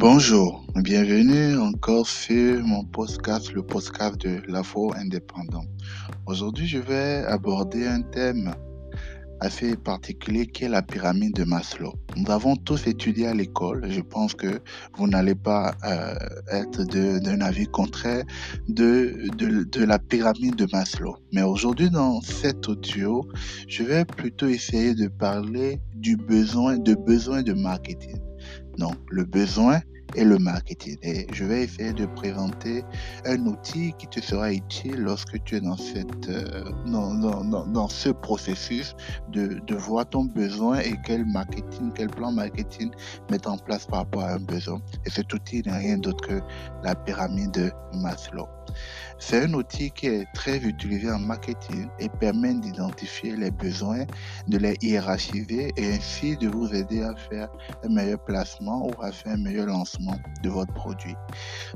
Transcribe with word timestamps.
Bonjour, 0.00 0.64
bienvenue 0.76 1.58
encore 1.58 2.08
sur 2.08 2.64
mon 2.64 2.84
podcast, 2.84 3.52
le 3.52 3.62
podcast 3.62 4.16
de 4.16 4.40
l'Afro 4.50 4.94
Indépendant. 4.94 5.66
Aujourd'hui, 6.24 6.66
je 6.66 6.78
vais 6.78 7.22
aborder 7.26 7.86
un 7.86 8.00
thème 8.00 8.54
assez 9.40 9.76
particulier 9.76 10.46
qui 10.46 10.64
est 10.64 10.70
la 10.70 10.80
pyramide 10.80 11.34
de 11.34 11.44
Maslow. 11.44 11.92
Nous 12.16 12.30
avons 12.30 12.56
tous 12.56 12.86
étudié 12.86 13.26
à 13.26 13.34
l'école. 13.34 13.90
Je 13.90 14.00
pense 14.00 14.32
que 14.34 14.62
vous 14.96 15.06
n'allez 15.06 15.34
pas 15.34 15.74
euh, 15.84 16.14
être 16.50 16.82
d'un 16.84 17.42
avis 17.42 17.66
contraire 17.66 18.24
de, 18.68 19.28
de, 19.36 19.64
de, 19.64 19.84
la 19.84 19.98
pyramide 19.98 20.56
de 20.56 20.66
Maslow. 20.72 21.16
Mais 21.32 21.42
aujourd'hui, 21.42 21.90
dans 21.90 22.22
cet 22.22 22.68
audio, 22.68 23.28
je 23.68 23.82
vais 23.82 24.06
plutôt 24.06 24.46
essayer 24.46 24.94
de 24.94 25.08
parler 25.08 25.78
du 26.00 26.16
besoin, 26.16 26.78
de 26.78 26.94
besoin 26.94 27.42
de 27.42 27.52
marketing. 27.52 28.18
Donc, 28.78 28.96
le 29.10 29.24
besoin 29.24 29.80
et 30.16 30.24
le 30.24 30.38
marketing. 30.38 30.96
Et 31.02 31.26
je 31.32 31.44
vais 31.44 31.64
essayer 31.64 31.92
de 31.92 32.06
présenter 32.06 32.82
un 33.24 33.46
outil 33.46 33.92
qui 33.98 34.06
te 34.08 34.20
sera 34.20 34.52
utile 34.52 34.96
lorsque 34.96 35.42
tu 35.44 35.56
es 35.56 35.60
dans, 35.60 35.76
cette, 35.76 36.28
euh, 36.28 36.64
dans, 36.86 37.14
dans, 37.14 37.66
dans, 37.66 37.88
ce 37.88 38.10
processus 38.10 38.94
de, 39.32 39.60
de 39.66 39.74
voir 39.74 40.08
ton 40.08 40.24
besoin 40.24 40.80
et 40.80 40.94
quel 41.04 41.24
marketing, 41.26 41.92
quel 41.94 42.08
plan 42.08 42.32
marketing 42.32 42.90
mettre 43.30 43.50
en 43.50 43.58
place 43.58 43.86
par 43.86 44.00
rapport 44.00 44.22
à 44.22 44.32
un 44.32 44.40
besoin. 44.40 44.80
Et 45.06 45.10
cet 45.10 45.32
outil 45.32 45.62
n'est 45.64 45.78
rien 45.78 45.98
d'autre 45.98 46.26
que 46.26 46.40
la 46.82 46.94
pyramide 46.94 47.52
de 47.52 47.70
Maslow. 47.94 48.48
C'est 49.18 49.44
un 49.44 49.52
outil 49.54 49.90
qui 49.90 50.06
est 50.06 50.26
très 50.34 50.58
utilisé 50.58 51.10
en 51.10 51.18
marketing 51.18 51.88
et 51.98 52.08
permet 52.08 52.54
d'identifier 52.54 53.36
les 53.36 53.50
besoins, 53.50 54.04
de 54.48 54.58
les 54.58 54.76
hiérarchiser 54.80 55.72
et 55.76 55.92
ainsi 55.94 56.36
de 56.36 56.48
vous 56.48 56.72
aider 56.74 57.02
à 57.02 57.14
faire 57.14 57.48
un 57.84 57.88
meilleur 57.88 58.22
placement 58.24 58.86
ou 58.86 59.02
à 59.02 59.12
faire 59.12 59.34
un 59.34 59.42
meilleur 59.42 59.66
lancement 59.66 60.16
de 60.42 60.48
votre 60.48 60.72
produit. 60.72 61.14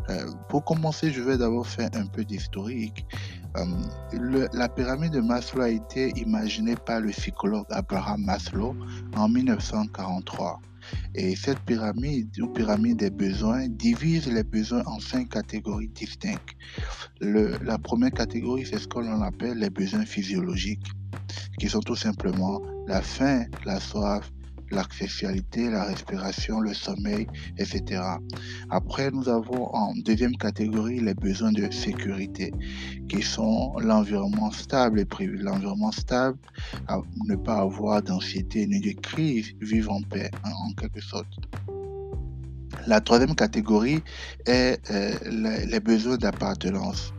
Euh, 0.09 0.27
pour 0.49 0.65
commencer, 0.65 1.11
je 1.11 1.21
vais 1.21 1.37
d'abord 1.37 1.67
faire 1.67 1.91
un 1.95 2.07
peu 2.07 2.25
d'historique. 2.25 3.07
Euh, 3.57 4.49
la 4.53 4.69
pyramide 4.69 5.13
de 5.13 5.21
Maslow 5.21 5.63
a 5.63 5.69
été 5.69 6.11
imaginée 6.17 6.75
par 6.75 7.01
le 7.01 7.11
psychologue 7.11 7.67
Abraham 7.71 8.23
Maslow 8.23 8.75
en 9.17 9.29
1943. 9.29 10.61
Et 11.15 11.37
cette 11.37 11.61
pyramide 11.61 12.31
ou 12.41 12.49
pyramide 12.49 12.99
des 12.99 13.11
besoins 13.11 13.69
divise 13.69 14.27
les 14.27 14.45
besoins 14.45 14.83
en 14.87 14.99
cinq 14.99 15.31
catégories 15.31 15.89
distinctes. 15.89 16.55
La 17.21 17.79
première 17.79 18.13
catégorie, 18.13 18.67
c'est 18.67 18.79
ce 18.79 18.89
qu'on 18.89 19.23
appelle 19.23 19.59
les 19.59 19.71
besoins 19.71 20.05
physiologiques, 20.05 20.91
qui 21.59 21.69
sont 21.69 21.81
tout 21.81 21.97
simplement 21.97 22.61
la 22.87 23.01
faim, 23.01 23.45
la 23.65 23.81
soif, 23.81 24.31
la 24.71 24.85
sexualité, 24.91 25.71
la 25.71 25.85
respiration, 25.85 26.61
le 26.61 26.75
sommeil, 26.75 27.27
etc. 27.59 28.03
Après, 28.71 29.11
nous 29.11 29.29
avons 29.29 29.75
en 29.75 29.95
deuxième 29.95 30.37
catégorie 30.37 31.01
les 31.01 31.15
besoins 31.15 31.53
de 31.53 31.71
sécurité, 31.71 32.53
qui 33.09 33.23
sont 33.23 33.75
l'environnement 33.79 34.51
stable 34.51 35.01
et 35.01 35.05
prévu. 35.05 35.37
L'environnement 35.37 35.93
stable, 35.93 36.39
ne 37.27 37.37
pas 37.37 37.61
avoir 37.61 38.03
d'anxiété 38.03 38.67
ni 38.67 38.81
de 38.81 38.99
crise, 39.01 39.53
vivre 39.61 39.93
en 39.93 40.03
paix, 40.03 40.31
en, 40.45 40.73
quelque 40.75 41.01
sorte. 41.01 41.27
La 42.87 43.01
troisième 43.01 43.35
catégorie 43.35 44.03
est 44.47 44.79
euh, 44.91 45.15
les 45.67 45.81
besoins 45.81 46.17
d'appartenance. 46.17 47.15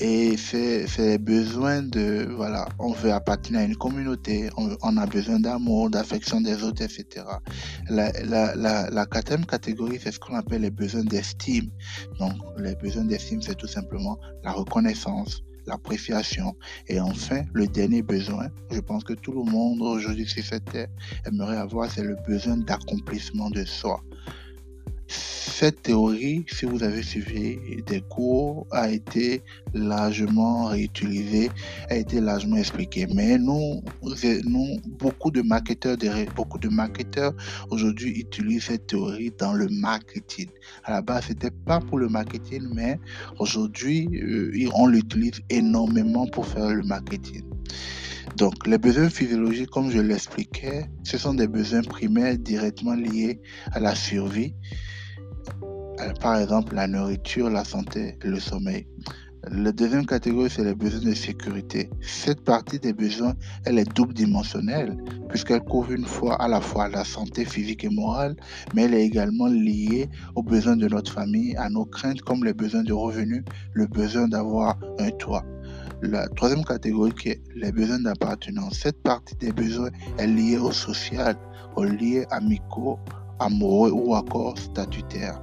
Et 0.00 0.36
c'est 0.36 1.18
besoin 1.18 1.82
de, 1.82 2.28
voilà, 2.36 2.68
on 2.78 2.92
veut 2.92 3.12
appartenir 3.12 3.60
à 3.60 3.64
une 3.64 3.76
communauté, 3.76 4.48
on, 4.56 4.96
a 4.96 5.06
besoin 5.06 5.40
d'amour, 5.40 5.90
d'affection 5.90 6.40
des 6.40 6.62
autres, 6.62 6.82
etc. 6.82 7.26
La, 7.90 8.12
la, 8.22 8.54
la, 8.54 8.90
la 8.90 9.06
quatrième 9.06 9.44
catégorie, 9.44 9.98
c'est 10.00 10.12
ce 10.12 10.20
qu'on 10.20 10.36
appelle 10.36 10.62
les 10.62 10.70
besoins 10.70 11.02
d'estime. 11.02 11.70
Donc, 12.20 12.34
les 12.58 12.76
besoins 12.76 13.04
d'estime, 13.04 13.42
c'est 13.42 13.56
tout 13.56 13.66
simplement 13.66 14.20
la 14.44 14.52
reconnaissance, 14.52 15.42
l'appréciation. 15.66 16.54
Et 16.86 17.00
enfin, 17.00 17.42
le 17.52 17.66
dernier 17.66 18.02
besoin, 18.02 18.48
je 18.70 18.78
pense 18.78 19.02
que 19.02 19.14
tout 19.14 19.32
le 19.32 19.50
monde 19.50 19.82
aujourd'hui 19.82 20.28
sur 20.28 20.44
cette 20.44 20.66
terre 20.66 20.88
aimerait 21.26 21.56
avoir, 21.56 21.90
c'est 21.90 22.04
le 22.04 22.16
besoin 22.24 22.56
d'accomplissement 22.58 23.50
de 23.50 23.64
soi. 23.64 24.00
Cette 25.60 25.82
théorie, 25.82 26.46
si 26.46 26.66
vous 26.66 26.84
avez 26.84 27.02
suivi 27.02 27.82
des 27.84 28.00
cours, 28.02 28.68
a 28.70 28.88
été 28.90 29.42
largement 29.74 30.66
réutilisée, 30.66 31.50
a 31.90 31.96
été 31.96 32.20
largement 32.20 32.58
expliquée. 32.58 33.08
Mais 33.12 33.38
nous, 33.38 33.82
nous 34.44 34.76
beaucoup 35.00 35.32
de 35.32 35.42
marketeurs, 35.42 35.96
beaucoup 36.36 36.58
de 36.58 36.68
marketeurs 36.68 37.34
aujourd'hui 37.70 38.20
utilisent 38.20 38.66
cette 38.66 38.86
théorie 38.86 39.32
dans 39.36 39.52
le 39.52 39.66
marketing. 39.68 40.46
À 40.84 40.92
la 40.92 41.02
base, 41.02 41.24
c'était 41.26 41.50
pas 41.50 41.80
pour 41.80 41.98
le 41.98 42.08
marketing, 42.08 42.62
mais 42.72 43.00
aujourd'hui, 43.40 44.08
euh, 44.14 44.70
on 44.76 44.86
l'utilise 44.86 45.40
énormément 45.50 46.28
pour 46.28 46.46
faire 46.46 46.68
le 46.68 46.84
marketing. 46.84 47.42
Donc, 48.36 48.64
les 48.64 48.78
besoins 48.78 49.10
physiologiques, 49.10 49.70
comme 49.70 49.90
je 49.90 49.98
l'expliquais, 49.98 50.86
ce 51.02 51.18
sont 51.18 51.34
des 51.34 51.48
besoins 51.48 51.82
primaires 51.82 52.38
directement 52.38 52.94
liés 52.94 53.40
à 53.72 53.80
la 53.80 53.96
survie 53.96 54.54
par 56.20 56.36
exemple 56.36 56.74
la 56.74 56.86
nourriture, 56.86 57.50
la 57.50 57.64
santé, 57.64 58.16
le 58.22 58.38
sommeil. 58.40 58.86
La 59.50 59.72
deuxième 59.72 60.04
catégorie, 60.04 60.50
c'est 60.50 60.64
les 60.64 60.74
besoins 60.74 61.08
de 61.10 61.14
sécurité. 61.14 61.88
Cette 62.02 62.42
partie 62.42 62.78
des 62.78 62.92
besoins, 62.92 63.34
elle 63.64 63.78
est 63.78 63.96
double 63.96 64.12
dimensionnelle, 64.12 64.96
puisqu'elle 65.28 65.60
couvre 65.60 65.92
une 65.92 66.04
fois 66.04 66.34
à 66.42 66.48
la 66.48 66.60
fois 66.60 66.88
la 66.88 67.04
santé 67.04 67.44
physique 67.44 67.84
et 67.84 67.88
morale, 67.88 68.36
mais 68.74 68.82
elle 68.82 68.94
est 68.94 69.04
également 69.04 69.46
liée 69.46 70.08
aux 70.34 70.42
besoins 70.42 70.76
de 70.76 70.88
notre 70.88 71.12
famille, 71.12 71.56
à 71.56 71.70
nos 71.70 71.84
craintes 71.84 72.20
comme 72.22 72.44
les 72.44 72.52
besoins 72.52 72.82
de 72.82 72.92
revenus, 72.92 73.44
le 73.72 73.86
besoin 73.86 74.28
d'avoir 74.28 74.76
un 74.98 75.10
toit. 75.12 75.44
La 76.02 76.28
troisième 76.28 76.64
catégorie 76.64 77.12
qui 77.12 77.28
est 77.30 77.42
les 77.54 77.72
besoins 77.72 78.00
d'appartenance. 78.00 78.80
Cette 78.80 79.02
partie 79.02 79.36
des 79.36 79.52
besoins 79.52 79.90
est 80.18 80.26
liée 80.26 80.58
au 80.58 80.72
social, 80.72 81.36
aux 81.76 81.84
liens 81.84 82.24
amicaux, 82.30 82.98
amoureux 83.38 83.92
ou 83.92 84.14
encore 84.14 84.58
statutaires 84.58 85.40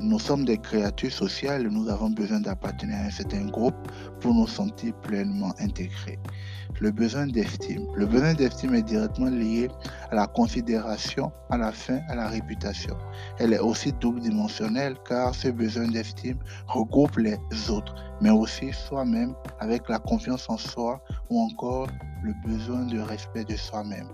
nous 0.00 0.18
sommes 0.18 0.44
des 0.44 0.58
créatures 0.58 1.12
sociales, 1.12 1.68
nous 1.68 1.88
avons 1.88 2.10
besoin 2.10 2.40
d'appartenir 2.40 2.96
à 2.96 3.06
un 3.06 3.10
certain 3.10 3.46
groupe 3.46 3.76
pour 4.20 4.34
nous 4.34 4.46
sentir 4.46 4.94
pleinement 5.00 5.52
intégrés. 5.58 6.18
Le 6.80 6.90
besoin 6.90 7.26
d'estime. 7.26 7.86
Le 7.94 8.06
besoin 8.06 8.34
d'estime 8.34 8.74
est 8.74 8.82
directement 8.82 9.30
lié 9.30 9.68
à 10.10 10.14
la 10.14 10.26
considération, 10.26 11.32
à 11.50 11.56
la 11.56 11.72
fin, 11.72 12.00
à 12.08 12.14
la 12.14 12.28
réputation. 12.28 12.96
Elle 13.38 13.54
est 13.54 13.58
aussi 13.58 13.92
double 13.94 14.20
dimensionnelle 14.20 14.96
car 15.08 15.34
ce 15.34 15.48
besoin 15.48 15.88
d'estime 15.88 16.38
regroupe 16.66 17.16
les 17.16 17.38
autres, 17.70 17.94
mais 18.20 18.30
aussi 18.30 18.72
soi-même 18.72 19.34
avec 19.60 19.88
la 19.88 19.98
confiance 19.98 20.50
en 20.50 20.58
soi 20.58 21.00
ou 21.30 21.40
encore 21.40 21.88
le 22.22 22.34
besoin 22.46 22.84
de 22.84 22.98
respect 22.98 23.44
de 23.44 23.56
soi-même. 23.56 24.08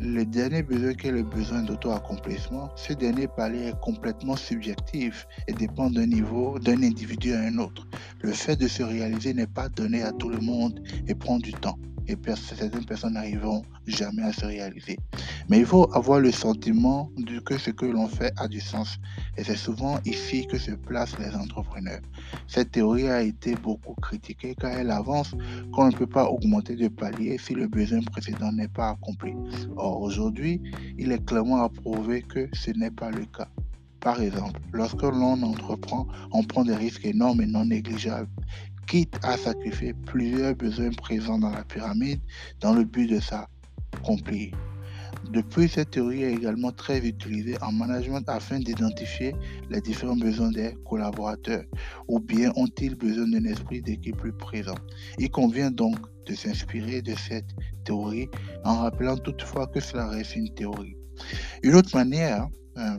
Le 0.00 0.24
dernier 0.24 0.62
besoin 0.62 0.94
qui 0.94 1.06
est 1.06 1.12
le 1.12 1.22
besoin 1.22 1.62
d'auto-accomplissement, 1.62 2.68
ce 2.74 2.92
dernier 2.92 3.28
palier 3.28 3.68
est 3.68 3.80
complètement 3.80 4.34
subjectif 4.34 5.26
et 5.46 5.52
dépend 5.52 5.88
d'un 5.88 6.06
niveau, 6.06 6.58
d'un 6.58 6.82
individu 6.82 7.32
à 7.32 7.40
un 7.40 7.58
autre. 7.58 7.86
Le 8.20 8.32
fait 8.32 8.56
de 8.56 8.66
se 8.66 8.82
réaliser 8.82 9.34
n'est 9.34 9.46
pas 9.46 9.68
donné 9.68 10.02
à 10.02 10.12
tout 10.12 10.28
le 10.28 10.38
monde 10.38 10.80
et 11.06 11.14
prend 11.14 11.38
du 11.38 11.52
temps 11.52 11.78
et 12.08 12.16
certaines 12.34 12.84
personnes 12.84 13.14
n'arriveront 13.14 13.62
jamais 13.86 14.22
à 14.22 14.32
se 14.32 14.44
réaliser. 14.44 14.98
Mais 15.48 15.58
il 15.58 15.66
faut 15.66 15.90
avoir 15.94 16.20
le 16.20 16.30
sentiment 16.30 17.10
que 17.44 17.58
ce 17.58 17.70
que 17.70 17.86
l'on 17.86 18.06
fait 18.08 18.32
a 18.36 18.48
du 18.48 18.60
sens. 18.60 18.98
Et 19.36 19.44
c'est 19.44 19.56
souvent 19.56 19.98
ici 20.04 20.46
que 20.46 20.58
se 20.58 20.72
placent 20.72 21.18
les 21.18 21.34
entrepreneurs. 21.34 22.00
Cette 22.46 22.72
théorie 22.72 23.08
a 23.08 23.22
été 23.22 23.54
beaucoup 23.56 23.94
critiquée 23.94 24.54
car 24.54 24.72
elle 24.72 24.90
avance 24.90 25.34
qu'on 25.72 25.88
ne 25.88 25.92
peut 25.92 26.06
pas 26.06 26.26
augmenter 26.26 26.76
de 26.76 26.88
palier 26.88 27.38
si 27.38 27.54
le 27.54 27.66
besoin 27.66 28.00
précédent 28.02 28.52
n'est 28.52 28.68
pas 28.68 28.90
accompli. 28.90 29.34
Or, 29.76 30.00
aujourd'hui, 30.00 30.60
il 30.98 31.12
est 31.12 31.24
clairement 31.24 31.62
approuvé 31.62 32.22
que 32.22 32.48
ce 32.52 32.70
n'est 32.72 32.90
pas 32.90 33.10
le 33.10 33.24
cas. 33.26 33.48
Par 34.00 34.20
exemple, 34.20 34.60
lorsque 34.72 35.02
l'on 35.02 35.42
entreprend, 35.42 36.06
on 36.32 36.42
prend 36.42 36.62
des 36.62 36.76
risques 36.76 37.06
énormes 37.06 37.40
et 37.40 37.46
non 37.46 37.64
négligeables 37.64 38.28
quitte 38.86 39.18
à 39.22 39.36
sacrifier 39.36 39.94
plusieurs 40.06 40.54
besoins 40.54 40.90
présents 40.90 41.38
dans 41.38 41.50
la 41.50 41.64
pyramide 41.64 42.20
dans 42.60 42.74
le 42.74 42.84
but 42.84 43.08
de 43.08 43.20
s'accomplir. 43.20 44.54
Depuis, 45.30 45.68
cette 45.68 45.90
théorie 45.92 46.22
est 46.22 46.34
également 46.34 46.70
très 46.70 46.98
utilisée 46.98 47.56
en 47.62 47.72
management 47.72 48.28
afin 48.28 48.58
d'identifier 48.58 49.34
les 49.70 49.80
différents 49.80 50.16
besoins 50.16 50.50
des 50.50 50.76
collaborateurs 50.84 51.64
ou 52.08 52.20
bien 52.20 52.52
ont-ils 52.56 52.94
besoin 52.94 53.28
d'un 53.28 53.44
esprit 53.44 53.80
d'équipe 53.80 54.16
plus 54.16 54.32
présent. 54.32 54.74
Il 55.18 55.30
convient 55.30 55.70
donc 55.70 55.96
de 56.26 56.34
s'inspirer 56.34 57.00
de 57.02 57.14
cette 57.14 57.50
théorie 57.84 58.28
en 58.64 58.80
rappelant 58.80 59.16
toutefois 59.16 59.66
que 59.66 59.80
cela 59.80 60.08
reste 60.08 60.36
une 60.36 60.52
théorie. 60.54 60.96
Une 61.62 61.74
autre 61.74 61.96
manière 61.96 62.48
euh, 62.76 62.96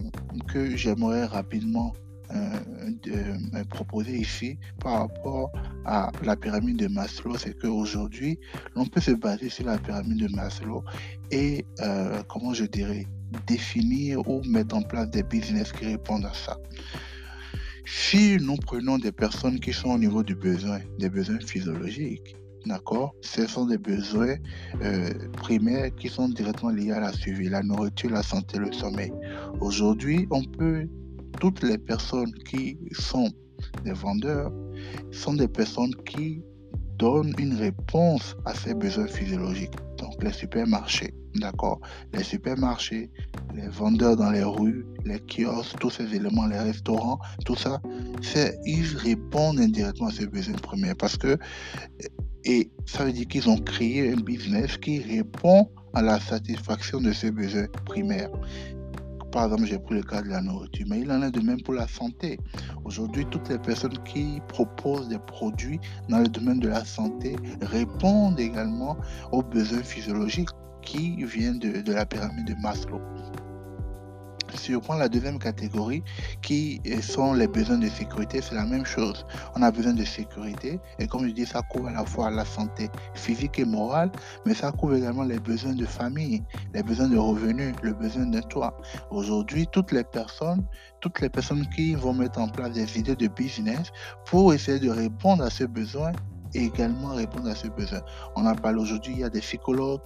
que 0.48 0.76
j'aimerais 0.76 1.26
rapidement 1.26 1.94
de, 2.32 3.64
proposer 3.70 4.18
ici 4.18 4.58
par 4.80 5.00
rapport 5.00 5.52
à 5.86 6.12
la 6.24 6.36
pyramide 6.36 6.78
de 6.78 6.88
Maslow, 6.88 7.38
c'est 7.38 7.58
qu'aujourd'hui, 7.60 8.40
l'on 8.76 8.86
peut 8.86 9.02
se 9.02 9.12
baser 9.12 9.50
sur 9.50 9.66
la 9.66 9.78
pyramide 9.78 10.28
de 10.28 10.36
Maslow 10.36 10.84
et, 11.32 11.66
euh, 11.82 12.22
comment 12.28 12.54
je 12.54 12.66
dirais, 12.66 13.06
définir 13.48 14.28
ou 14.28 14.42
mettre 14.44 14.76
en 14.76 14.82
place 14.82 15.10
des 15.10 15.24
business 15.24 15.72
qui 15.72 15.86
répondent 15.86 16.26
à 16.26 16.34
ça. 16.34 16.58
Si 17.86 18.38
nous 18.38 18.56
prenons 18.56 18.98
des 18.98 19.12
personnes 19.12 19.60
qui 19.60 19.72
sont 19.74 19.90
au 19.90 19.98
niveau 19.98 20.24
du 20.24 20.36
besoin, 20.36 20.80
des 20.98 21.10
besoins 21.10 21.40
physiologiques, 21.40 22.36
d'accord, 22.66 23.14
ce 23.22 23.46
sont 23.46 23.66
des 23.66 23.78
besoins 23.78 24.36
euh, 24.82 25.12
primaires 25.34 25.94
qui 25.96 26.10
sont 26.10 26.30
directement 26.30 26.72
liés 26.72 26.92
à 26.92 27.00
la 27.00 27.14
suivi, 27.14 27.48
la 27.48 27.62
nourriture, 27.62 28.10
la 28.10 28.24
santé, 28.24 28.58
le 28.58 28.72
sommeil. 28.72 29.12
Aujourd'hui, 29.60 30.28
on 30.32 30.44
peut, 30.44 30.88
toutes 31.40 31.64
les 31.64 31.78
personnes 31.78 32.34
qui 32.50 32.78
sont 32.92 33.30
des 33.84 33.94
vendeurs 33.94 34.52
sont 35.12 35.34
des 35.34 35.48
personnes 35.48 35.96
qui 36.06 36.42
donnent 36.98 37.34
une 37.38 37.56
réponse 37.56 38.36
à 38.46 38.54
ces 38.54 38.74
besoins 38.74 39.08
physiologiques. 39.08 39.76
Donc 39.98 40.22
les 40.24 40.32
supermarchés, 40.32 41.14
d'accord? 41.36 41.80
Les 42.14 42.24
supermarchés, 42.24 43.10
les 43.54 43.68
vendeurs 43.68 44.16
dans 44.16 44.32
les 44.32 44.44
rues, 44.44 44.86
les 45.06 45.20
kiosques, 45.20 45.78
tous 45.80 45.90
ces 45.90 46.14
éléments, 46.16 46.48
les 46.48 46.60
restaurants, 46.60 47.20
tout 47.46 47.56
ça, 47.56 47.82
ils 48.66 48.96
répondent 48.98 49.60
indirectement 49.60 50.08
à 50.08 50.12
ces 50.12 50.28
besoins 50.28 50.56
premiers 50.56 50.96
parce 50.96 51.18
que, 51.18 51.38
et 52.44 52.70
ça 52.86 53.04
veut 53.04 53.12
dire 53.12 53.28
qu'ils 53.28 53.50
ont 53.50 53.58
créé 53.58 54.12
un 54.12 54.22
business 54.22 54.78
qui 54.78 55.00
répond 55.00 55.70
à 55.94 56.02
la 56.02 56.20
satisfaction 56.20 57.02
de 57.02 57.12
ces 57.12 57.32
besoins 57.32 57.68
primaires 57.86 58.30
par 59.36 59.44
exemple, 59.44 59.66
j'ai 59.66 59.78
pris 59.78 59.96
le 59.96 60.02
cas 60.02 60.22
de 60.22 60.30
la 60.30 60.42
nourriture, 60.42 60.86
mais 60.90 61.02
il 61.02 61.12
en 61.12 61.22
est 61.22 61.30
de 61.30 61.42
même 61.42 61.62
pour 61.62 61.74
la 61.74 61.90
santé. 61.90 62.40
Aujourd'hui, 62.86 63.26
toutes 63.30 63.50
les 63.50 63.58
personnes 63.58 63.98
qui 64.06 64.40
proposent 64.48 65.10
des 65.10 65.20
produits 65.20 65.78
dans 66.08 66.20
le 66.20 66.30
domaine 66.30 66.62
de 66.62 66.70
la 66.70 66.86
santé 66.86 67.36
répondent 67.62 68.40
également 68.40 68.96
aux 69.34 69.44
besoins 69.44 69.84
physiologiques 69.84 70.48
qui 70.84 71.22
viennent 71.26 71.60
de, 71.60 71.92
la 71.92 72.06
pyramide 72.06 72.48
de 72.48 72.56
Maslow 72.62 73.02
si 74.58 74.72
je 74.72 74.78
prends 74.78 74.96
la 74.96 75.10
deuxième 75.10 75.40
catégorie, 75.40 76.04
qui 76.42 76.82
sont 77.02 77.34
les 77.34 77.48
besoins 77.48 77.78
de 77.78 77.88
sécurité, 77.90 78.42
c'est 78.42 78.56
la 78.56 78.66
même 78.66 78.86
chose. 78.86 79.26
On 79.56 79.62
a 79.62 79.72
besoin 79.72 79.94
de 79.94 80.04
sécurité, 80.04 80.80
et 81.00 81.08
comme 81.08 81.28
je 81.28 81.32
dis, 81.32 81.46
ça 81.46 81.62
couvre 81.62 81.88
à 81.88 81.92
la 81.92 82.06
fois 82.06 82.30
la 82.32 82.46
santé 82.46 82.90
physique 83.14 83.60
et 83.60 83.66
morale, 83.66 84.12
mais 84.46 84.54
ça 84.54 84.72
couvre 84.72 84.96
également 84.96 85.24
les 85.24 85.40
besoins 85.40 85.74
de 85.74 85.86
famille, 85.86 86.44
les 86.74 86.84
besoins 86.84 87.10
de 87.10 87.18
revenus, 87.18 87.74
le 87.82 87.94
besoin 87.94 88.26
de 88.26 88.42
toit. 88.42 88.78
Aujourd'hui, 89.12 89.68
toutes 89.72 89.92
les 89.92 90.04
personnes, 90.04 90.64
toutes 91.02 91.22
les 91.22 91.30
personnes 91.30 91.68
qui 91.76 91.96
vont 91.96 92.14
mettre 92.14 92.40
en 92.40 92.48
place 92.48 92.72
des 92.72 92.98
idées 92.98 93.16
de 93.16 93.28
business 93.28 93.92
pour 94.26 94.54
essayer 94.54 94.80
de 94.80 94.90
répondre 94.90 95.44
à 95.44 95.50
ce 95.50 95.64
besoin, 95.66 96.12
également 96.54 97.10
répondre 97.10 97.50
à 97.50 97.56
ce 97.56 97.68
besoin. 97.68 98.00
On 98.36 98.46
en 98.46 98.56
parle 98.56 98.80
aujourd'hui, 98.80 99.14
il 99.14 99.20
y 99.20 99.24
a 99.24 99.30
des 99.30 99.42
psychologues, 99.42 100.02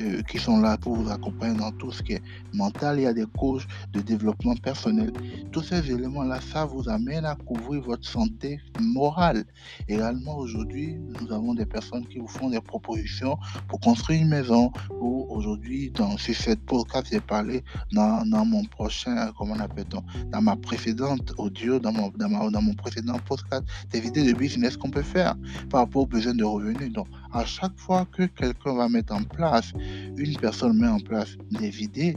euh, 0.00 0.22
qui 0.22 0.38
sont 0.38 0.60
là 0.60 0.76
pour 0.76 0.94
vous 0.96 1.10
accompagner 1.10 1.56
dans 1.58 1.72
tout 1.72 1.90
ce 1.90 2.02
qui 2.02 2.14
est 2.14 2.22
mental. 2.52 2.98
Il 2.98 3.02
y 3.02 3.06
a 3.06 3.12
des 3.12 3.26
coachs 3.38 3.66
de 3.92 4.00
développement 4.00 4.54
personnel. 4.56 5.12
Tous 5.52 5.62
ces 5.62 5.90
éléments-là, 5.90 6.40
ça 6.40 6.64
vous 6.64 6.88
amène 6.88 7.24
à 7.24 7.34
couvrir 7.34 7.82
votre 7.82 8.06
santé 8.06 8.60
morale. 8.80 9.44
Également, 9.88 10.36
aujourd'hui, 10.36 10.96
nous 11.20 11.32
avons 11.32 11.54
des 11.54 11.66
personnes 11.66 12.06
qui 12.06 12.18
vous 12.18 12.28
font 12.28 12.50
des 12.50 12.60
propositions 12.60 13.38
pour 13.68 13.80
construire 13.80 14.22
une 14.22 14.28
maison. 14.28 14.70
Ou 15.00 15.26
aujourd'hui, 15.30 15.90
dans 15.90 16.16
sur 16.16 16.34
cette 16.34 16.60
podcast, 16.66 17.08
j'ai 17.10 17.20
parlé 17.20 17.62
dans, 17.92 18.24
dans, 18.26 18.44
mon 18.44 18.64
prochain, 18.64 19.32
comment 19.38 19.54
on 19.54 19.60
appelle-t-on, 19.60 20.02
dans 20.30 20.42
ma 20.42 20.56
précédente 20.56 21.32
audio, 21.38 21.78
dans 21.78 21.92
mon, 21.92 22.08
dans, 22.16 22.50
dans 22.50 22.62
mon 22.62 22.74
précédent 22.74 23.18
podcast, 23.26 23.64
des 23.90 24.00
vidéos 24.00 24.26
de 24.26 24.32
business 24.32 24.76
qu'on 24.76 24.90
peut 24.90 25.02
faire 25.02 25.34
par 25.70 25.80
rapport 25.80 26.02
aux 26.02 26.06
besoins 26.06 26.34
de 26.34 26.44
revenus. 26.44 26.92
Donc, 26.92 27.06
à 27.32 27.44
chaque 27.44 27.76
fois 27.78 28.06
que 28.12 28.24
quelqu'un 28.24 28.74
va 28.74 28.88
mettre 28.88 29.14
en 29.14 29.22
place 29.22 29.72
une 30.16 30.36
personne 30.36 30.78
met 30.78 30.88
en 30.88 31.00
place 31.00 31.36
des 31.50 31.82
idées, 31.82 32.16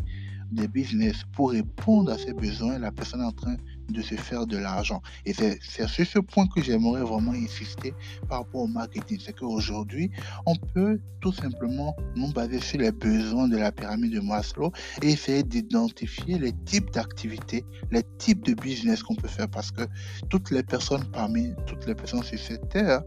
des 0.52 0.68
business 0.68 1.24
pour 1.34 1.52
répondre 1.52 2.12
à 2.12 2.18
ses 2.18 2.34
besoins, 2.34 2.80
la 2.80 2.92
personne 2.92 3.22
est 3.22 3.26
en 3.26 3.32
train 3.32 3.56
de 3.90 4.02
se 4.02 4.16
faire 4.16 4.46
de 4.46 4.58
l'argent. 4.58 5.02
Et 5.26 5.34
c'est 5.34 5.60
sur 5.88 6.06
ce 6.06 6.20
point 6.20 6.48
que 6.48 6.62
j'aimerais 6.62 7.02
vraiment 7.02 7.32
insister 7.32 7.94
par 8.28 8.40
rapport 8.40 8.62
au 8.62 8.68
marketing. 8.68 9.20
C'est 9.24 9.38
qu'aujourd'hui, 9.38 10.12
on 10.46 10.56
peut 10.56 11.00
tout 11.22 11.34
simplement 11.34 11.96
nous 12.16 12.32
baser 12.32 12.60
sur 12.60 12.80
les 12.80 12.92
besoins 12.92 13.48
de 13.48 13.58
la 13.58 13.72
pyramide 13.72 14.14
de 14.14 14.20
Maslow 14.20 14.72
et 15.02 15.10
essayer 15.10 15.44
d'identifier 15.44 16.38
les 16.40 16.54
types 16.66 16.92
d'activités, 16.92 17.66
les 17.92 18.04
types 18.18 18.46
de 18.46 18.54
business 18.54 19.04
qu'on 19.04 19.16
peut 19.16 19.28
faire 19.28 19.50
parce 19.50 19.72
que 19.72 19.84
toutes 20.30 20.52
les 20.52 20.64
personnes 20.64 21.04
parmi 21.12 21.54
toutes 21.66 21.86
les 21.86 21.96
personnes 21.96 22.24
sur 22.24 22.40
cette 22.40 22.70
terre 22.70 23.02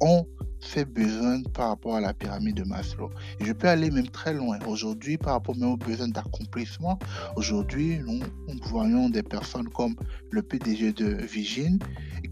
ont 0.00 0.26
ses 0.62 0.84
besoins 0.84 1.42
par 1.54 1.68
rapport 1.68 1.96
à 1.96 2.00
la 2.00 2.14
pyramide 2.14 2.56
de 2.56 2.64
Maslow. 2.64 3.10
Et 3.40 3.44
je 3.44 3.52
peux 3.52 3.68
aller 3.68 3.90
même 3.90 4.08
très 4.08 4.32
loin. 4.32 4.58
Aujourd'hui, 4.66 5.18
par 5.18 5.34
rapport 5.34 5.56
même 5.56 5.70
aux 5.70 5.76
besoins 5.76 6.08
d'accomplissement, 6.08 6.98
aujourd'hui, 7.36 7.98
nous, 7.98 8.20
voyons 8.64 9.10
des 9.10 9.22
personnes 9.22 9.68
comme 9.68 9.94
le 10.30 10.42
PDG 10.42 10.92
de 10.92 11.24
Vigine 11.24 11.78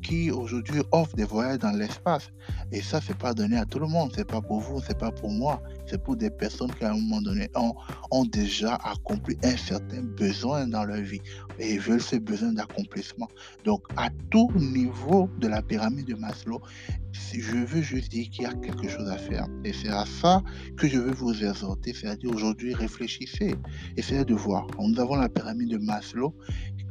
qui 0.03 0.31
aujourd'hui 0.31 0.81
offre 0.93 1.15
des 1.17 1.25
voyages 1.25 1.59
dans 1.59 1.73
l'espace. 1.73 2.31
Et 2.73 2.81
ça, 2.81 3.01
c'est 3.05 3.17
pas 3.19 3.35
donné 3.35 3.57
à 3.57 3.67
tout 3.67 3.79
le 3.79 3.87
monde. 3.87 4.13
C'est 4.15 4.27
pas 4.27 4.41
pour 4.41 4.61
vous, 4.61 4.81
c'est 4.87 4.99
pas 4.99 5.11
pour 5.11 5.31
moi. 5.31 5.63
C'est 5.87 6.03
pour 6.03 6.17
des 6.17 6.31
personnes 6.31 6.73
qui, 6.75 6.85
à 6.85 6.93
un 6.93 6.95
moment 6.95 7.21
donné, 7.21 7.51
ont, 7.55 7.75
ont 8.11 8.25
déjà 8.25 8.77
accompli 8.77 9.37
un 9.43 9.57
certain 9.57 10.03
besoin 10.03 10.67
dans 10.69 10.85
leur 10.85 11.01
vie 11.01 11.21
et 11.59 11.79
veulent 11.79 12.01
ce 12.01 12.17
besoin 12.17 12.53
d'accomplissement. 12.53 13.29
Donc, 13.65 13.83
à 13.97 14.09
tout 14.31 14.51
niveau 14.55 15.29
de 15.39 15.49
la 15.49 15.61
pyramide 15.63 16.07
de 16.07 16.15
Maslow, 16.15 16.61
je 17.13 17.57
veux 17.57 17.83
juste 17.83 18.11
dire 18.11 18.20
qu'il 18.29 18.45
y 18.45 18.47
a 18.47 18.53
quelque 18.55 18.89
chose 18.89 19.09
à 19.09 19.19
faire. 19.19 19.47
Et 19.65 19.73
c'est 19.73 19.89
à 19.89 20.05
ça 20.05 20.43
que 20.77 20.89
je 20.89 20.99
veux 20.99 21.13
vous 21.13 21.45
exhorter, 21.45 21.93
c'est-à-dire 21.95 22.31
aujourd'hui, 22.31 22.75
réfléchissez, 22.75 23.55
essayez 23.97 24.25
de 24.25 24.35
voir. 24.35 24.67
Nous 24.79 25.01
avons 25.01 25.17
la 25.17 25.29
pyramide 25.29 25.71
de 25.71 25.79
Maslow. 25.79 26.35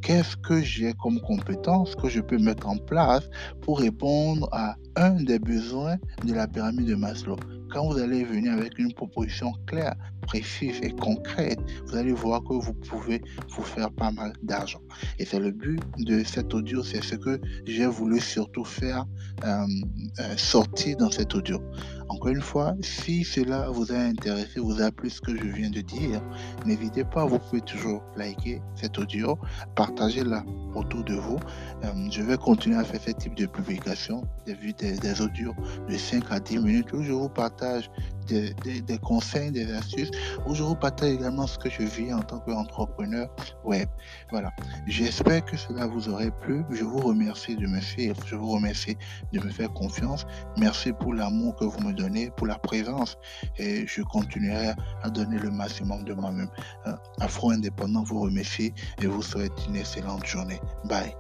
Qu'est-ce 0.02 0.38
que 0.38 0.62
j'ai 0.62 0.94
comme 0.94 1.20
compétence 1.22 1.94
que 1.96 2.08
je 2.08 2.22
peux 2.22 2.38
mettre 2.38 2.68
en 2.70 2.78
place 2.78 3.30
pour 3.62 3.80
répondre 3.80 4.48
à 4.54 4.76
un 4.96 5.22
des 5.24 5.40
besoins 5.40 5.98
de 6.26 6.34
la 6.34 6.48
pyramide 6.48 6.88
de 6.88 6.96
Maslow? 6.96 7.36
Quand 7.70 7.88
vous 7.88 7.98
allez 7.98 8.24
venir 8.24 8.54
avec 8.54 8.80
une 8.80 8.94
proposition 8.94 9.52
claire, 9.68 9.96
précise 10.30 10.80
et 10.84 10.92
concrète, 10.92 11.60
vous 11.88 11.96
allez 11.96 12.14
voir 12.14 12.44
que 12.44 12.54
vous 12.54 12.74
pouvez 12.74 13.20
vous 13.50 13.64
faire 13.64 13.90
pas 13.90 14.12
mal 14.12 14.34
d'argent. 14.44 14.82
Et 15.18 15.26
c'est 15.26 15.40
le 15.40 15.50
but 15.50 15.82
de 15.98 16.24
cet 16.24 16.54
audio, 16.54 16.84
c'est 16.84 17.04
ce 17.04 17.16
que 17.16 17.42
j'ai 17.66 17.88
voulu 17.88 18.20
surtout 18.20 18.64
faire 18.64 19.06
euh, 19.44 19.66
euh, 20.20 20.38
sortir 20.38 20.98
dans 20.98 21.10
cet 21.10 21.34
audio. 21.34 21.60
Encore 22.10 22.30
une 22.30 22.42
fois, 22.42 22.76
si 22.82 23.24
cela 23.24 23.70
vous 23.70 23.92
a 23.92 23.98
intéressé, 23.98 24.60
vous 24.60 24.82
a 24.82 24.92
plu 24.92 25.10
ce 25.10 25.20
que 25.20 25.36
je 25.36 25.48
viens 25.48 25.70
de 25.72 25.82
dire, 25.82 26.22
n'hésitez 26.66 27.04
pas, 27.04 27.26
vous 27.26 27.40
pouvez 27.40 27.62
toujours 27.62 28.04
liker 28.16 28.62
cet 28.76 29.00
audio, 29.00 29.38
partagez-la 29.76 30.44
autour 30.76 31.04
de 31.06 31.16
vous. 31.16 31.40
Euh, 31.84 31.88
je 32.12 32.22
vais 32.22 32.38
continuer 32.38 32.78
à 32.78 32.84
faire 32.84 33.02
ce 33.02 33.12
type 33.12 33.36
de 33.36 33.48
publication, 33.48 34.24
des, 34.46 34.56
des, 34.74 34.98
des 34.98 35.22
audios 35.22 35.56
de 35.90 35.98
5 35.98 36.24
à 36.30 36.40
10 36.40 36.60
minutes 36.60 36.94
où 36.94 37.02
je 37.02 37.12
vous 37.12 37.30
partage 37.30 37.90
des, 38.30 38.82
des, 38.82 38.98
conseils, 39.00 39.52
des 39.52 39.72
astuces, 39.74 40.12
où 40.46 40.56
je 40.56 40.64
vous 40.64 40.76
partage 40.76 41.12
également 41.12 41.48
ce 41.48 41.58
que 41.58 41.70
je 41.70 41.84
vis 41.84 42.14
en 42.14 42.22
tant 42.22 42.40
qu'entrepreneur 42.40 43.28
web. 43.64 43.88
Voilà. 44.32 44.52
J'espère 44.88 45.46
que 45.46 45.58
cela 45.58 45.88
vous 45.88 46.10
aurait 46.10 46.32
plu. 46.32 46.64
Je 46.70 46.84
vous 46.84 47.00
remercie 47.00 47.56
de 47.56 47.68
me 47.68 47.80
suivre. 47.80 48.16
Je 48.26 48.36
vous 48.36 48.52
remercie 48.52 48.98
de 49.34 49.40
me 49.40 49.50
faire 49.50 49.72
confiance. 49.74 50.26
Merci 50.58 50.94
pour 50.94 51.14
l'amour 51.14 51.56
que 51.56 51.66
vous 51.66 51.80
me 51.82 51.94
donnez, 51.94 52.32
pour 52.32 52.48
la 52.48 52.58
présence. 52.58 53.18
Et 53.58 53.86
je 53.88 54.02
continuerai 54.02 54.74
à 55.04 55.10
donner 55.10 55.38
le 55.38 55.52
maximum 55.52 56.04
de 56.04 56.14
moi-même. 56.14 56.50
Euh, 56.88 56.94
Afro 57.20 57.52
Indépendant 57.52 58.04
vous 58.04 58.20
remercie 58.20 58.74
et 59.02 59.08
vous 59.08 59.22
souhaite 59.22 59.54
une 59.68 59.76
excellente 59.76 60.26
journée. 60.26 60.60
Bye. 60.86 61.14